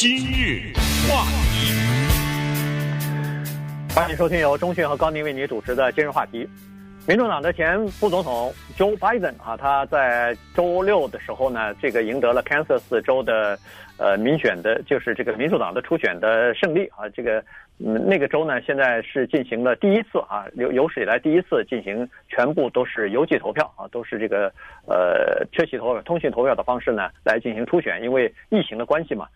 [0.00, 0.72] 今日
[1.10, 1.74] 话题，
[3.92, 6.48] 欢迎收听由中讯和高宁为您主持的今日话题。
[7.08, 13.58] 民主党的前副总统 Joe Biden 啊，他在周六的时候呢，这个赢得了 Kansas 州的
[13.96, 17.08] 呃民选的，就是这个民主党的初选的胜利啊。
[17.08, 17.42] 这个
[17.84, 24.46] 嗯，那个州呢，现在是进行了第一次啊，有有史以来第一次进行全部都是邮寄投票啊，都是这个
[24.86, 29.26] 呃缺席投票、通讯投票的方式呢来进行初选，因为疫情的关系嘛。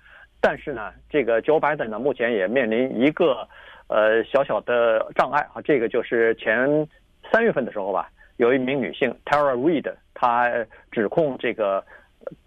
[0.43, 3.49] 但是呢，这个 Joe Biden 呢，目前也面临一个
[3.87, 6.87] 呃小小的障碍啊，这个就是前。
[7.33, 10.53] 三月份的时候吧，有一名女性 Tara Reid，她
[10.91, 11.83] 指控这个，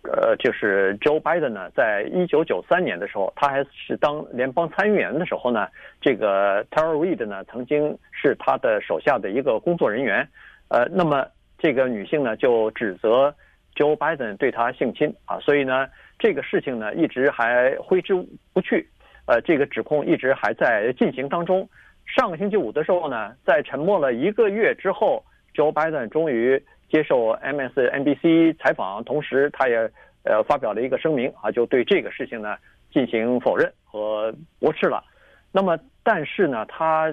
[0.04, 5.68] 呃，就是 Joe Biden 呢，在一九九三年的时候，他还是当联邦参议员的时候呢，
[6.02, 10.28] 这个 Tara Reid 呢，曾经是他的手下的一个工作人员，
[10.68, 11.26] 呃，那么
[11.58, 13.34] 这个女性呢，就指责
[13.76, 18.14] Joe Biden 对他性侵啊，所以呢，这个事情呢，一直还挥之
[18.54, 18.88] 不去，
[19.26, 21.68] 呃，这个指控一直还在进行当中。
[22.06, 25.24] 上个星期五的时候呢，在沉默了一个月之后
[25.54, 29.78] ，Joe Biden 终于接受 MSNBC 采访，同时他也
[30.24, 32.56] 呃发表了一个声明啊，就对这个事情呢
[32.94, 35.04] 进行否认和驳斥了。
[35.52, 37.12] 那么，但是呢，他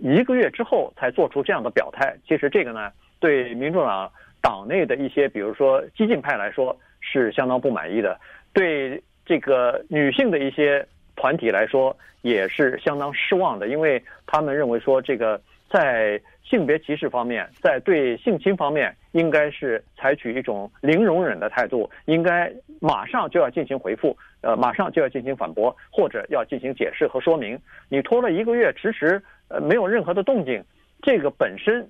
[0.00, 4.10] 一个月之后才做出这样的表态，其实这个呢，对民主党
[4.42, 8.20] 党内的一些，比如说激进派来说是相当不满意的，
[8.52, 10.86] 对这个女性的一些。
[11.14, 27.56] 团体来说也是相当失望的，因为他们认为说，这个在性别歧视方面，在对性侵方面，应该是采取一种零容忍的态度，应该马上就要进行回复，呃，马上就要进行反驳，或者要进行解释和说明。
[27.90, 30.64] 你拖了一个月，迟迟呃没有任何的动静，
[31.02, 31.86] 这个本身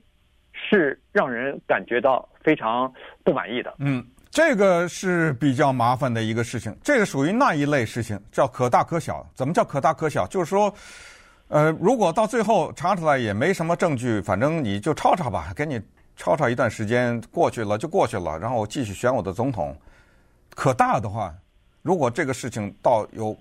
[0.53, 2.93] 是让人感觉到非常
[3.25, 3.75] 不满意的。
[3.79, 4.05] 嗯。
[4.31, 9.23] 这个是比较麻烦的一个事情，这个属于那一类事情，叫可大可小。
[9.35, 10.27] 怎么叫可大可小？
[10.27, 10.73] 就是说，
[11.49, 15.79] 呃，如果到最后查出来也没什么证据，反正你就吵吵吧，给你
[16.17, 19.77] 吵吵一段时间，过去了就过去了，然后我继续选我的总统。
[20.55, 21.35] 可大的话，
[21.83, 23.37] 如果这个事情到有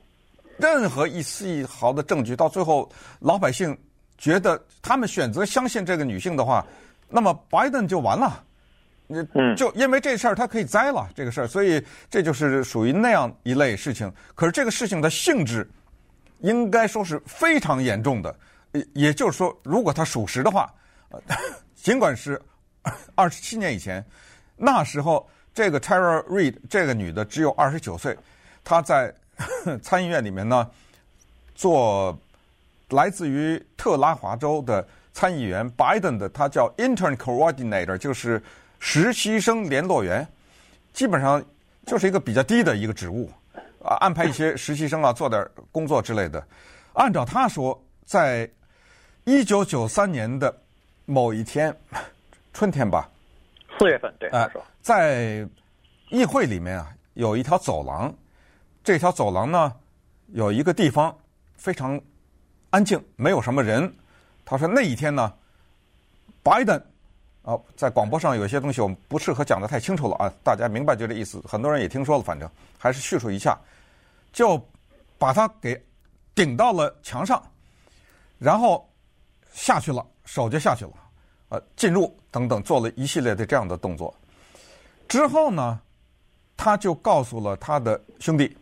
[0.58, 2.92] 任何一丝一毫的证据，到最后
[3.22, 3.78] 老百姓
[4.18, 6.66] 觉得他们选择相信这个女性的话，
[7.12, 8.44] 那么拜登就完了。
[9.34, 14.10] 嗯，就因为这事儿，他可以栽了这个事儿，所以这就是属于那样一类事情。
[14.36, 15.70] 可是这个事情的性质，
[16.40, 18.34] 应该说是非常严重的。
[18.72, 20.74] 也也就是说，如果他属实的话，
[21.10, 21.20] 呃，
[21.76, 22.42] 尽管是
[23.14, 24.02] 二十七年以前，
[24.56, 28.18] 那时候这个 Tara Reid 这个女的只有二十九岁，
[28.64, 29.14] 她在
[29.84, 30.66] 参议院里面呢，
[31.54, 32.18] 做
[32.92, 34.88] 来自于特拉华州的
[35.22, 38.42] 参议员 Biden 的，他叫 Intern Coordinator，就是。
[38.84, 40.28] 实习生联络员，
[40.92, 41.40] 基本上
[41.86, 43.30] 就是一个比较低的一个职务，
[43.86, 46.44] 啊，安排一些实习生啊做点工作之类的。
[46.94, 48.50] 按照他说，在
[49.24, 50.52] 一九九三年的
[51.06, 51.72] 某一天，
[52.54, 53.08] 春天吧，
[53.78, 54.50] 四月份，对，啊，
[54.82, 55.48] 在
[56.10, 58.12] 议会里面啊，有一条走廊，
[58.84, 59.72] 这条走廊呢，
[60.30, 61.16] 有一个地方
[61.56, 62.02] 非常
[62.72, 63.94] 安静，没有什么人。
[64.52, 65.34] 他说那一天呢，
[66.44, 66.80] 拜登。
[67.42, 71.42] 啊，在广播上有些东西我们不适合讲的太清楚了啊，大家明白就这意思。
[71.48, 72.48] 很多人也听说了，反正
[72.78, 73.58] 还是叙述一下，
[74.34, 74.62] 就
[75.18, 75.82] 把他给
[76.36, 77.42] 顶到了墙上，
[78.38, 78.88] 然后
[79.54, 80.92] 下去了，手就下去了，
[81.48, 84.14] 呃，进入等等，做了一系列的这样的动作。
[85.08, 85.80] 之后呢，
[86.58, 88.56] 他就告诉了他的兄弟，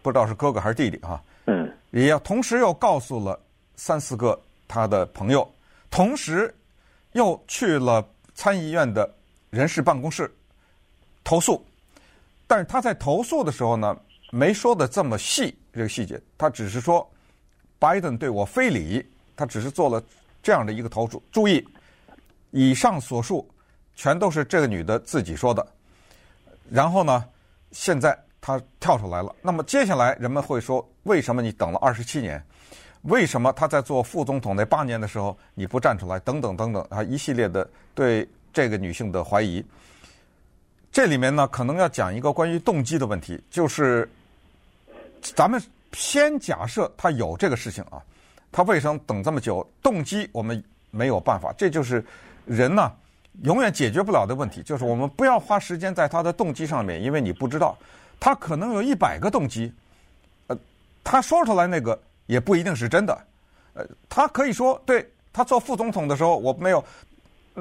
[0.00, 3.38] 不知道是哥哥还是弟弟啊，嗯，也要同时又告诉了
[3.76, 4.36] 三四个
[4.68, 5.50] 他的朋友，
[5.90, 6.54] 同时
[7.12, 8.06] 又去了。
[8.36, 9.08] 参议院的
[9.48, 10.28] 人事办公室
[11.22, 11.64] 投诉，
[12.48, 13.96] 但是他在投诉的时候呢，
[14.32, 17.08] 没说的这么细这个细节，他只是说
[17.78, 20.02] 拜登对我非礼，他只是做了
[20.42, 21.22] 这样的一个投诉。
[21.30, 21.64] 注意，
[22.50, 23.48] 以上所述
[23.94, 25.64] 全都是这个女的自己说的。
[26.68, 27.24] 然后呢，
[27.70, 29.32] 现在他跳出来了。
[29.42, 32.44] 那么接下来人们会说，为什么你等了二十七年？
[33.04, 36.18] 为什么他在做副总统那八年的时候你不站出来？
[36.20, 39.62] 等等等等啊，一系列的对这个女性的怀疑。
[40.90, 44.08] 这里面呢，可能要讲一个关于动机的问题，就是
[45.20, 45.62] 咱们
[45.92, 48.00] 先假设他有这个事情啊，
[48.50, 49.66] 他为什么等这么久？
[49.82, 52.02] 动机我们没有办法，这就是
[52.46, 52.90] 人呢
[53.42, 54.62] 永远解决不了的问题。
[54.62, 57.76] 就是我们不要花时间在他的动机上面，因为你不知道
[58.18, 59.70] 他可能有一百个动机，
[60.46, 60.56] 呃，
[61.02, 62.00] 他说出来那个。
[62.26, 63.18] 也不一定是真的，
[63.74, 66.84] 呃，他可以说，对，他做副总统的时候我没有，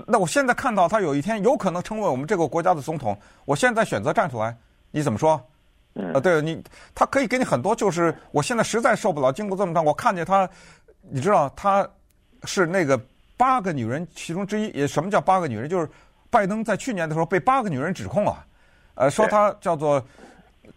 [0.07, 4.55] 那我现在看到他有一天有可能成为我们这个国家的总统，我现在选择站出来，
[4.91, 5.41] 你怎么说？
[5.95, 6.59] 嗯啊，对你，
[6.95, 10.49] 他可以给你很多，就是我现在实在受不了，经过这么长，我看见他，
[11.01, 11.87] 你知道他
[12.45, 12.99] 是那个
[13.37, 14.69] 八个女人其中之一。
[14.69, 15.69] 也什么叫八个女人？
[15.69, 15.87] 就是
[16.31, 18.43] 拜登在去年的时候被八个女人指控啊，
[18.95, 20.03] 呃，说他叫做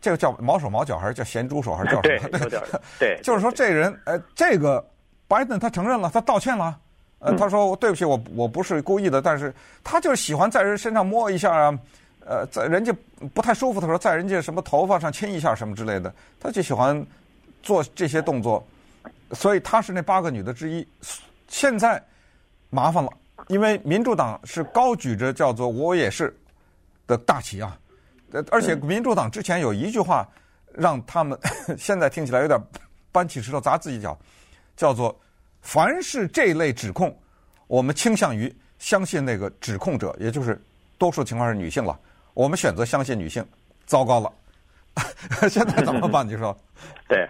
[0.07, 2.39] 这个叫毛手毛脚，还是叫咸猪手，还是叫 什么？
[2.49, 2.61] 对，
[2.97, 4.89] 对，就是说这人，呃，这个
[5.27, 6.79] 拜登他承认了，他道歉了，
[7.19, 11.77] 呃，他说对不起，我我不是故意的，但是他就是喜欢在人身上摸一下啊。
[12.25, 12.93] 呃，在人家
[13.35, 17.05] 不太舒服的时候，在人家什么头发上亲一下什么之类的，他就喜欢
[17.65, 18.65] 做这些动作，
[19.33, 20.87] 所以他是那八个女的之一。
[21.49, 22.01] 现在
[22.71, 23.11] 麻烦了，
[23.49, 26.33] 因为民主党是高举着叫做“我也是”
[27.09, 27.77] 的大旗啊，
[28.51, 30.27] 而且民主党之前有一句话
[30.73, 31.39] 让他们
[31.79, 32.59] 现在听起来有点
[33.13, 34.19] 搬起石头砸自己脚，
[34.77, 35.19] 叫做
[35.63, 37.17] “凡是这类指控，
[37.67, 40.61] 我们倾向于相信那个指控者，也就是
[40.99, 41.99] 多数情况是女性了。”
[42.35, 43.43] 我们选择相信女性，
[43.87, 44.31] 糟糕了，
[45.49, 46.29] 现在怎么办？
[46.29, 46.55] 你说？
[47.09, 47.27] 对，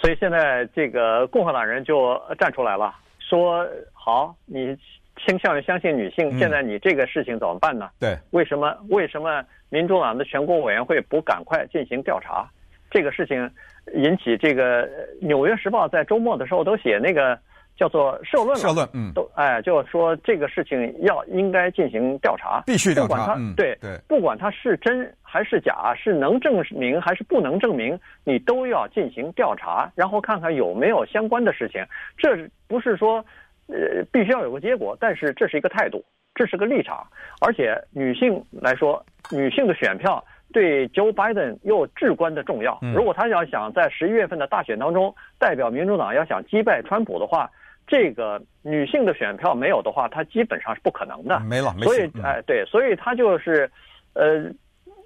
[0.00, 4.76] 所以现在这个共和党人就站出来了，说好，你
[5.24, 7.90] 倾向于相信女性，现在你这个事情怎么办呢？
[7.98, 8.76] 对，为什么？
[8.88, 12.48] 为什么民主党的全国委员会不赶快进行调查？
[12.90, 13.50] 这个事情
[13.94, 14.86] 引起这个
[15.20, 17.38] 《纽约时报》在周末的时候都写那个。
[17.76, 31.82] 叫做社论了，社论，嗯，都哎，就说这个事情要应该进行调查，必须调查，不管他、嗯、对对，不管它是真还是假，是能证明还是不能证明，你都要进行调查，然后看看有没有相关的事情。
[32.18, 33.24] 这不是说
[33.70, 37.06] 呃必须要有个结果，但是这是一个态度，这是个立场。
[37.40, 42.78] 而且女性来说，女性的选票对 Joe Biden 又至关的重要。
[42.94, 47.50] 如果他要想在十一月份的大选当中代表民主党要想击败川普的话，
[47.86, 51.40] 这个女性的选票没有的话，她基本上是不可能的。
[51.40, 53.70] 没了，没所以哎，对，所以他就是，
[54.14, 54.44] 呃，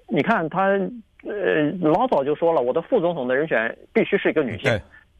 [0.07, 0.67] 你看他
[1.23, 4.71] 呃老早就说了，我的副总统的人选必须是一个女性。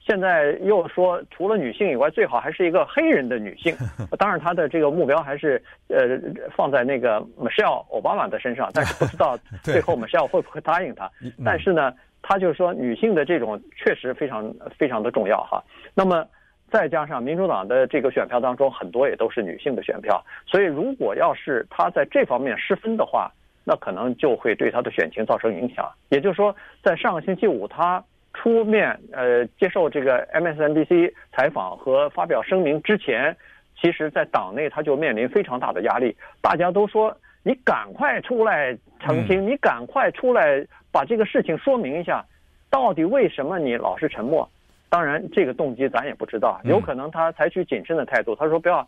[0.06, 3.76] 现在又说除了女性以外，最好还是一个黑人的女性。
[4.20, 6.20] 当然，他的这个目标还是呃
[6.56, 11.10] 放在那个 Michelle Obama 的身上，但是不知道 最后 Michelle 会不会答应他。
[11.44, 15.64] 但是呢，他就是说女性的这种确实非常非常的重要哈。
[15.94, 16.26] 那么。
[16.72, 23.32] 再加上民主党的这个选票当中，很多也都是女性的选票，所以如果要是他在这方面失分的话，
[23.64, 25.90] 那可能就会对他的选情造成影响。
[26.10, 26.54] 也就是说，
[26.84, 28.04] 在上个星期五他
[28.36, 33.36] 出面呃接受这个 MSNBC 采访和发表声明之前，
[33.80, 42.24] 其实在党内他就面临非常大的压力，大家都说你赶快出来澄清，你赶快出来把这个事情说明一下，
[42.70, 44.48] 到底为什么你老是沉默？
[44.88, 48.36] 当然，这个动机咱也不知道，有可能他采取谨慎的态度。
[48.36, 48.88] 他说：“不要，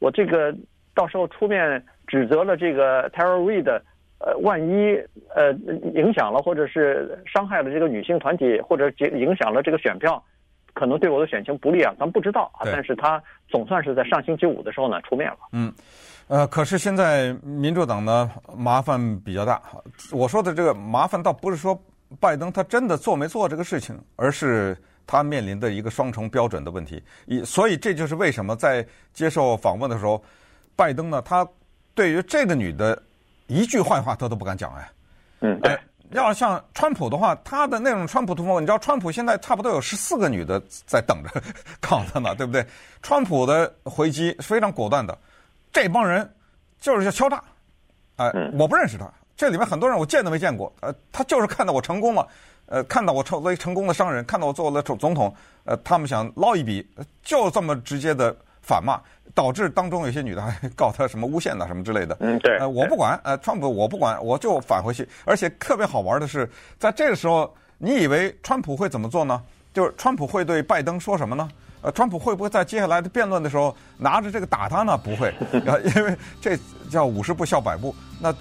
[0.00, 0.54] 我这个
[0.94, 3.80] 到时候出面指责了这个 Tara Reade，
[4.18, 4.96] 呃，万一
[5.34, 5.52] 呃
[5.94, 10.22] 影响了或者是伤害了这个女性团体，或者影响了这个选票，
[10.74, 11.94] 可能对我的选情不利啊。
[11.98, 12.64] 咱不知道啊。
[12.64, 15.38] 但是他总算是在上星期五的时候呢出面了。
[15.52, 15.72] 嗯，
[16.28, 19.62] 呃，可是现在民主党呢麻烦比较大。
[20.12, 21.78] 我说的这个麻烦倒不是说
[22.20, 24.76] 拜登他真的做没做这个事情，而是。
[25.08, 30.20] 他面临的一个双重标准的问题，以所以这就是为什么在接受访问的时候，
[30.74, 31.48] 拜登呢，他
[31.94, 33.00] 对于这个女的
[33.46, 34.90] 一句坏话他都不敢讲哎。
[35.40, 35.78] 嗯，哎，
[36.10, 41.42] 要像川普的话，他的那种川普突破，你知道川普现在差不多有十四个女的在等着
[41.80, 42.66] 搞他呢，对不对？
[43.02, 45.16] 川普的回击是非常果断的，
[45.72, 46.28] 这帮人
[46.80, 47.42] 就是要敲诈，
[48.16, 52.26] 哎，我不认识他，这里面很多人我见都没见过，呃，他就是看到我成功了。
[52.68, 56.84] 呃，看到我成为成功的商人，看到我做了总总统，呃，他们想捞一笔，
[57.22, 59.00] 就这么直接的反骂，
[59.34, 62.16] 导致当中有些女的还告他什么诬陷呐什么之类的。
[62.20, 62.56] 嗯，对。
[62.58, 65.08] 呃，我不管，呃，川普我不管，我就返回去。
[65.24, 69.42] 而且特别好玩的是，在这个时候，你以为川普会怎么做呢？
[69.74, 71.48] 就是川普会对拜登说什么呢？
[71.82, 74.96] 呃，川普会不会在接下来的辩论的时候拿着这个打他呢？
[74.96, 75.34] 不会，
[75.96, 76.58] 因为这
[76.90, 77.94] 叫五十步笑百步。
[78.20, 78.34] 那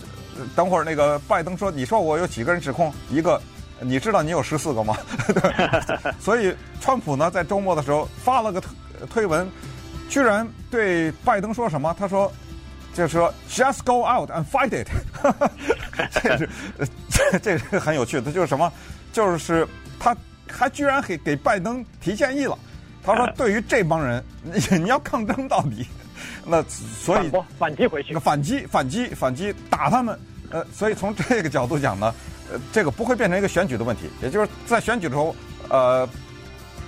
[0.55, 2.93] 等会儿那个拜登说：“你说我有几个人指控？
[3.09, 3.41] 一个。”
[3.81, 4.95] 你知道你有十四个吗？
[6.17, 8.71] 所以，川普呢在周末的时候发了个推
[9.09, 9.45] 推文，
[10.09, 11.95] 居然对拜登说什么？
[11.99, 12.31] 他说，
[12.93, 14.87] 就是说 “just go out and fight it”，
[16.23, 16.49] 这是
[17.09, 18.71] 这 这是很有趣的，就是什么？
[19.11, 19.67] 就是
[19.99, 20.15] 他
[20.49, 22.57] 还居然给给拜登提建议了。
[23.03, 25.85] 他说，对于这帮人，你 你要抗争到底。
[26.45, 30.17] 那所以反击回去，反击反击反击打他们。
[30.51, 32.13] 呃，所以从这个角度讲呢。
[32.47, 35.35] 呃，这个不会变成一个选举的问题，也就是在选举的时候，
[35.67, 36.07] 呃，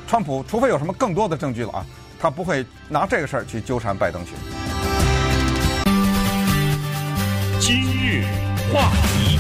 [0.07, 1.85] 川普除非有什么更多的证据了啊，
[2.19, 4.33] 他不会拿这个事儿去纠缠拜登去。
[7.59, 8.23] 今日
[8.73, 9.37] 话题，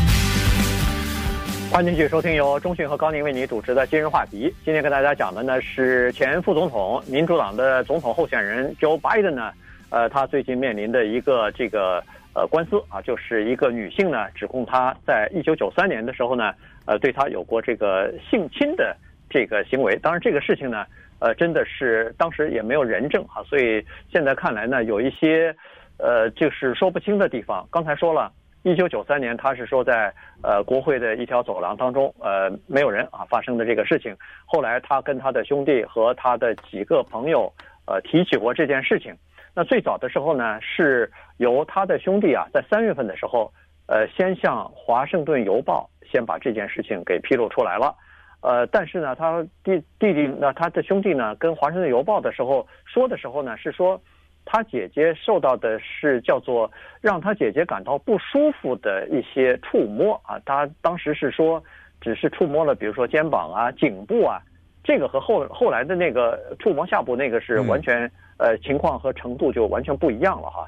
[1.71, 4.53] 欢迎继续收听由中讯和高宁为你主持的今日话题。
[4.63, 9.51] 今天跟大家讲的呢是前副总统、民主党的总统候选人 Joe Biden 呢，
[9.89, 12.03] 呃，他最近面临的一个这个
[12.33, 16.53] 呃官司啊，就是一个女性呢指控他在一九九三年的时候呢，
[16.85, 18.95] 呃，对他有过这个性侵的
[19.29, 19.95] 这个行为。
[19.97, 20.85] 当然，这个事情呢，
[21.19, 25.55] 呃，真的是当时也没有人证哈，所以现在看来呢，有一些
[25.97, 27.67] 呃就是说不清的地方。
[27.71, 28.31] 刚才说了。
[28.63, 34.13] 一九九三年，他是说在呃国会的一条走廊当中，呃没有人啊发生的这个事情。
[34.45, 37.49] 后来他跟他的兄弟和他的几个朋友
[37.85, 39.15] 呃提起过这件事情。
[39.55, 43.49] 那最早的时候呢，是由他的兄弟啊在三月份的时候，
[43.85, 47.95] 呃先向华盛顿邮报先把这件事情给披露出来了。
[48.41, 54.01] 呃，但是呢，他弟弟弟那他的兄弟呢跟华盛顿邮报的时候说的时候呢是说。
[54.49, 61.61] 他姐姐受到的是叫做让他姐姐感到不舒服的一些触摸啊，他当时是说
[61.99, 64.41] 只是触摸了，比如说肩膀啊、颈部啊，
[64.85, 70.65] 这个和后后来的那个触摸下部那个是完全呃情况和程度就完全不一样了哈。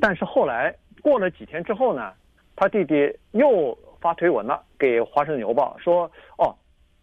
[0.00, 2.14] 但是后来过了几天之后呢，
[2.56, 6.56] 他弟弟又发推文了给《华盛顿邮报》说：“哦，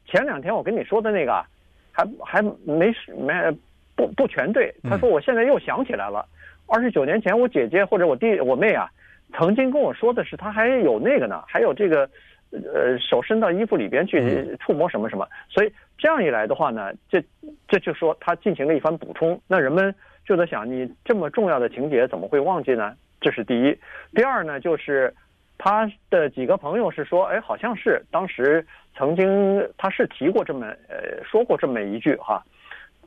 [0.08, 1.46] 前两天我跟你说的那个
[1.92, 3.56] 还还没没。”
[3.98, 6.24] 不不全对，他说我现在又想起来了，
[6.68, 8.88] 二十九年前我姐姐或者我弟我妹啊，
[9.34, 12.08] 曾经跟我说的是他还有那个呢，还有这个，
[12.52, 17.20] 呃手伸到衣服里边去触摸什么什么，所以这样一来的话呢，这
[17.68, 19.92] 这就说他进行了一番补充，那人们
[20.24, 22.94] 就在想，你这么重要的情节怎么会忘记呢？
[23.20, 23.76] 这是第一，
[24.14, 25.12] 第二呢就是
[25.58, 32.44] 他的几个朋友是说，哎，好像是当时曾经他是提过这么呃说过这么一句哈。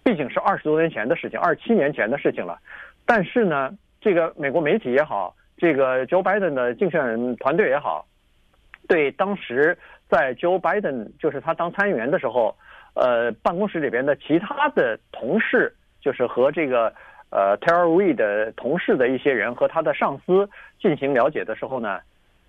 [0.03, 2.59] 毕竟是二十多年前的事情，二十七年前的事情了。
[3.05, 8.07] 但是呢，这个美国媒体也好，这个 Joe Biden 的竞选团队也好，
[8.89, 9.77] 对当时
[10.09, 12.57] 在 Joe Biden 就是他当参议员的时候，
[12.95, 16.93] 呃，办公室里边的其他的同事，就是和这个
[17.29, 20.49] 呃 Terry 的同事的一些人和他的上司
[20.81, 22.01] 进行了解的时候呢，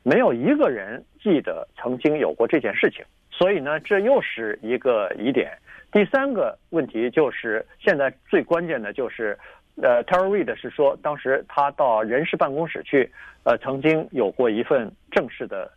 [0.03, 3.03] 没有一个人记得曾经有过这件事情。
[3.31, 5.51] 所以呢，这又是一个疑点。
[5.91, 9.38] 第三个问题就是，现在最关键的就是，
[9.81, 13.12] 呃，Tara Reade 是说，当时他到人事办公室去，
[13.43, 15.72] 呃，曾经有过一份正式的，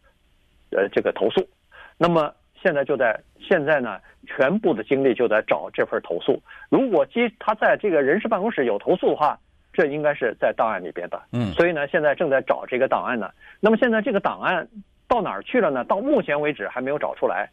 [0.71, 1.49] 呃，这个投诉。
[1.97, 6.43] 那么现在就在现在呢，全部的精力就在找这份投诉。
[6.69, 9.39] 如果即他在这个人事办公室有投诉的话，
[9.75, 11.21] 这应该是在档案里边的。
[11.33, 11.53] 嗯。
[11.53, 13.31] 所以呢，现在正在找这个档案呢。
[13.61, 14.67] 那么现在这个档案
[15.07, 15.85] 到哪儿去了呢？
[15.85, 17.51] 到目前为止还没有找出来。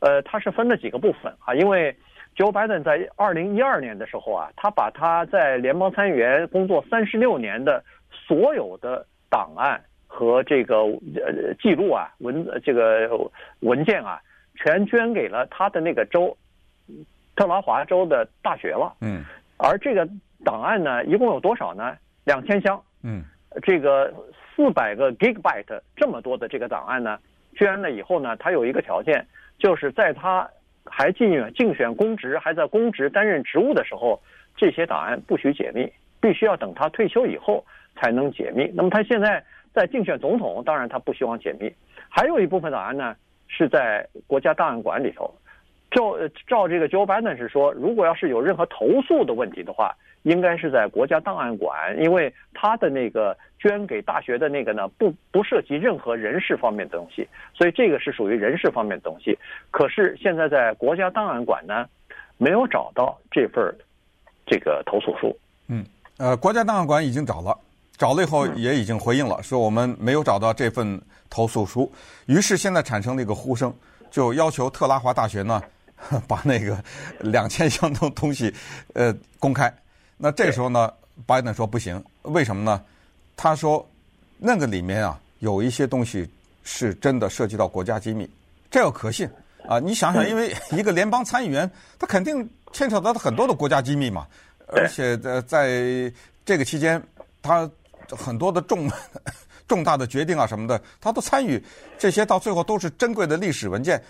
[0.00, 1.94] 呃，它是分了几个部分啊，因为
[2.36, 13.08] Joe Biden 在二零一二年的时候啊，他把他在联邦参议员工作三十六年的所有的档案和这个呃记录啊文这个
[13.60, 14.20] 文件啊，
[14.56, 16.36] 全捐给了他的那个州
[17.36, 18.92] 特拉华州的大学了。
[19.00, 19.24] 嗯，
[19.56, 20.06] 而这个
[20.44, 21.96] 档案呢，一共有多少呢？
[22.24, 22.80] 两千箱。
[23.02, 23.24] 嗯，
[23.62, 24.12] 这个
[24.54, 27.18] 四百个 gigabyte 这么多的这个档案呢，
[27.56, 29.26] 捐了以后呢，他有一个条件。
[29.58, 30.48] 就是在他
[30.84, 34.20] 还竞选竞选公职，还在公职担任职务的时候，
[34.56, 38.70] 这些档案不许解密，必须要等他退休以后才能解密。
[38.74, 41.72] 那么他现在在竞选总统，当然他不希望解密。
[42.08, 43.14] 还有一部分档案呢，
[43.46, 45.32] 是在国家档案馆里头。
[45.94, 46.16] 照
[46.48, 59.38] 照这个 Joe Biden 是说，如果要是有任何投诉的问题的话，应该是在国家档案馆，因为他的那个捐给大学的那个呢，不不涉及任何人事方面的东西，所以这个是属于人事方面的东西。
[59.70, 61.86] 可是现在在国家档案馆呢，
[62.38, 63.74] 没有找到这份
[64.46, 65.36] 这个投诉书。
[65.68, 65.84] 嗯，
[66.18, 67.56] 呃，国家档案馆已经找了，
[67.96, 71.90] 找了以后也已经回应了，说我们没有找到这份投诉书。
[72.26, 73.72] 于是现在产生了一个呼声，
[74.10, 75.62] 就要求特拉华大学呢，
[76.28, 76.82] 把那个
[77.20, 78.52] 两千箱的东西
[78.94, 79.72] 呃公开。
[80.16, 80.92] 那这时候呢，
[81.26, 82.82] 拜登说不行，为什么呢？
[83.36, 83.84] 他说，
[84.38, 86.28] 那个里面啊有一些东西
[86.62, 88.30] 是真的涉及到国家机密，
[88.70, 89.28] 这要可信
[89.68, 89.80] 啊！
[89.80, 94.26] 你想想，因为一个联邦参议员，他肯定牵扯到很多的国家机密嘛，
[94.68, 96.12] 而且在在
[96.44, 97.02] 这个期间，
[97.42, 97.68] 他
[98.08, 98.88] 很多的重
[99.66, 101.62] 重大的决定啊什么的，他都参与，
[101.98, 104.00] 这些到最后都是珍贵的历史文件。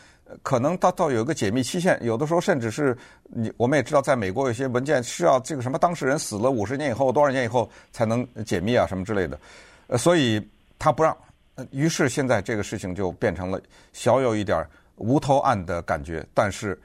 [0.42, 9.38] 可能到到有一个解密期限，有的时候甚至是你我们也知道，在美国有些文件需要这个什么当事人死了五十年以后多少年以后才能解密啊什么之类的，
[9.86, 10.40] 呃，所以
[10.78, 11.16] 他不让，
[11.54, 13.60] 呃于是现在这个事情就变成了
[13.92, 16.24] 小有一点无头案的感觉。
[16.34, 16.78] 但是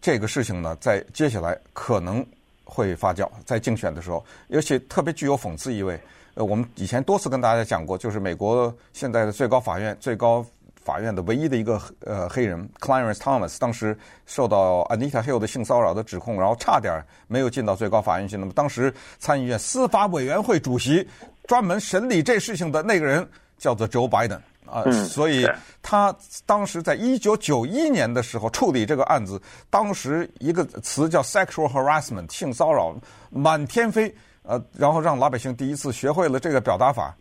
[0.00, 2.24] 这个事情呢，在接下来可能
[2.64, 6.00] 会发酵，在竞选的时候，尤其特别具有讽刺意味。
[6.34, 10.46] 呃，我们以前多次跟大家讲过，就是美国现在的最高法院最高。
[10.82, 13.96] 法院的唯一的一个呃黑人 Clarence Thomas，当时
[14.26, 18.36] 受到 Anita Hill 的性骚扰的指控，然后差点没有进到最高法院去。
[18.36, 21.06] 那么当时参议院司法委员会主席
[21.46, 25.46] 专门审理这事情的那个人叫做 Joe Biden 啊，嗯、所以
[25.82, 26.14] 他
[26.46, 32.94] 当时在一九九一年的时候处理这个案子，当时一个词叫 sexual harassment 性骚扰
[33.30, 37.14] 满天飞，呃，然后让老百姓第一次学会了这个表达法，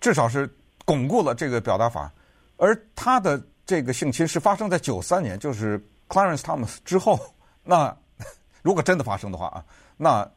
[0.00, 0.48] 至少是。
[0.86, 2.08] 巩固了这个表达法，
[2.56, 7.18] 而他的这个性侵是发生在九三年，就是 Clarence Thomas 之后。
[7.62, 7.94] 那
[8.62, 9.64] 如果真的发生的话啊，
[9.96, 10.28] 那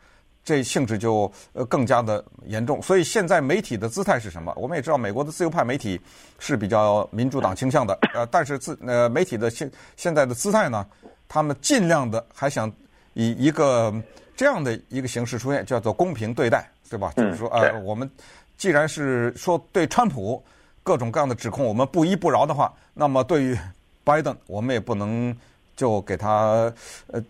[0.44, 2.82] 这性质就呃更加的严重。
[2.82, 4.54] 所以现在媒体的姿态是什么？
[4.56, 6.00] 我们也知道，美国的自由派媒体
[6.40, 10.86] 是比较民主党倾向的，呃，但是自呃媒体的现现在的姿态呢，
[11.28, 12.72] 他们尽量的还想
[13.14, 13.94] 以一个
[14.36, 17.14] 这样的一个形式出现，叫做公平对待，对吧？
[17.16, 18.10] 就是说，呃，我们。
[18.58, 20.44] 既然是说对川普
[20.90, 23.56] 各种各样的指控我们不依不饶的话，那么对于
[24.04, 25.38] 拜登，我们也不能
[25.76, 26.74] 就给他
[27.12, 27.24] 呃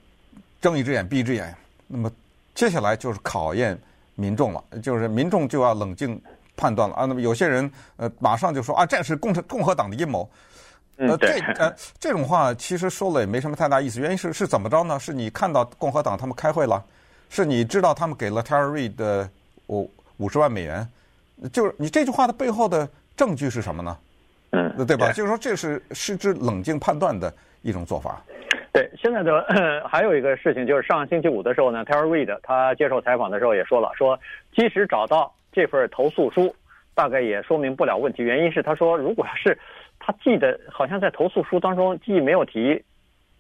[0.62, 1.54] 睁一只眼闭一只眼。
[1.86, 2.10] 那么
[2.56, 3.78] 接下来就是考验
[4.16, 6.22] 民众了，就是民众就要冷静
[6.56, 7.04] 判断了啊。
[7.04, 10.30] 那么有些人呃马上就说啊，这是共产共和党的阴谋。
[10.96, 14.00] 呃，这呃这种话其实说了也没什么太大意思。
[14.00, 14.98] 原因是是怎么着呢？
[14.98, 16.82] 是你看到共和党他们开会了，
[17.30, 19.30] 是你知道他们给了 Reade 的
[19.68, 20.88] 五五十万美元。
[21.52, 22.88] 就是你这句话的背后的
[23.20, 23.98] 证据是什么呢？
[24.52, 25.08] 嗯，对吧？
[25.08, 27.30] 对就是说，这是失之冷静判断的
[27.64, 28.22] 一种做法。
[28.72, 29.46] 对，现在的
[29.86, 34.18] 还有一个事情，就是上星期五的时候呢，Tara Reade 他接受采访的时候也说了，说
[34.56, 36.56] 即使找到这份投诉书，
[36.96, 38.24] 大概也说明不了问题。
[38.24, 39.60] 原因是他说，如果是
[40.00, 42.82] 他记得，好像在投诉书当中既没有提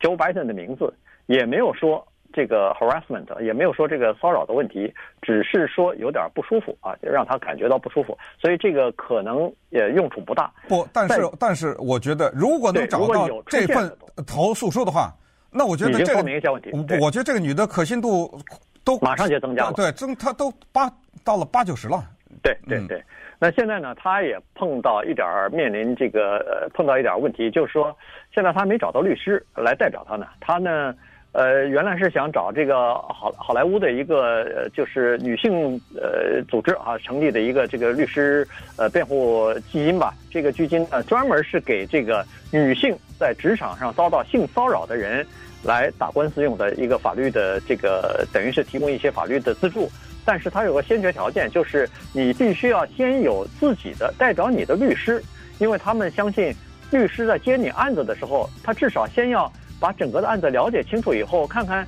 [0.01, 0.93] Joe Biden 的名字，
[1.27, 2.05] 也没有说。
[2.31, 10.51] 这个 harassment 也没有说这个骚扰的问题，只是说有点不舒服啊，让他感觉到不舒服，所以这个可能也用处不大。
[10.67, 13.91] 不，但是但，但是我觉得，如果能找到这份
[14.27, 15.11] 投诉书的话，
[15.51, 16.69] 那我觉得这个明一些问题。
[16.71, 18.39] 我我觉得这个女的可信度
[18.83, 20.87] 都马上就增加了，对，增她都八
[21.25, 22.03] 到了八九十了。
[22.43, 23.03] 对对对，
[23.39, 27.97] 那现在呢，她也碰到一点面临这个呃碰到一点问题，就是说
[28.33, 30.93] 现在她没找到律师来代表她呢，她呢。
[31.31, 40.11] 呃，原来是想找这个好好莱坞的一个呃，就是女性呃组织啊成立的一个这个律师呃辩护基金吧。
[40.31, 45.23] 这个基金呃专门是给这个女性在职场上遭到性骚扰的人
[45.63, 49.87] 来打官司用的一个法律的这个，等于是提供一些法律的资助。
[50.25, 55.23] 但是它有个先决条件，就是你必须要先有自己的代表你的律师，
[55.59, 56.51] 因为他们相信
[56.89, 59.51] 律师在接你案子的时候，他至少先要。
[59.79, 61.87] 把整个的案子了解清楚以后，看看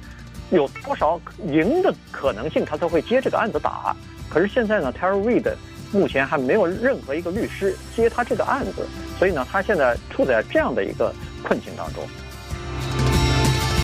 [0.49, 3.95] 有多少赢的可能性，他才会接这个案子打。
[4.30, 5.54] 可是现在呢，Terry Reed
[5.91, 8.88] 目前还没有任何一个律师接他这个案子，
[9.19, 12.04] 所以呢，他现在处在这样的一个困境当中。